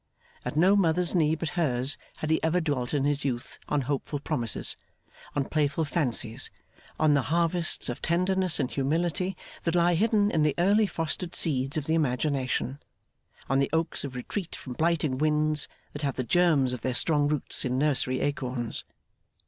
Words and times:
At 0.43 0.57
no 0.57 0.75
Mother's 0.75 1.13
knee 1.13 1.35
but 1.35 1.49
hers 1.49 1.95
had 2.15 2.31
he 2.31 2.41
ever 2.41 2.59
dwelt 2.59 2.91
in 2.91 3.05
his 3.05 3.23
youth 3.23 3.59
on 3.69 3.81
hopeful 3.81 4.17
promises, 4.19 4.75
on 5.35 5.45
playful 5.45 5.85
fancies, 5.85 6.49
on 6.99 7.13
the 7.13 7.21
harvests 7.29 7.87
of 7.87 8.01
tenderness 8.01 8.59
and 8.59 8.71
humility 8.71 9.37
that 9.61 9.75
lie 9.75 9.93
hidden 9.93 10.31
in 10.31 10.41
the 10.41 10.55
early 10.57 10.87
fostered 10.87 11.35
seeds 11.35 11.77
of 11.77 11.85
the 11.85 11.93
imagination; 11.93 12.79
on 13.47 13.59
the 13.59 13.69
oaks 13.71 14.03
of 14.03 14.15
retreat 14.15 14.55
from 14.55 14.73
blighting 14.73 15.19
winds, 15.19 15.67
that 15.93 16.01
have 16.01 16.15
the 16.15 16.23
germs 16.23 16.73
of 16.73 16.81
their 16.81 16.95
strong 16.95 17.27
roots 17.27 17.63
in 17.63 17.77
nursery 17.77 18.21
acorns. 18.21 18.83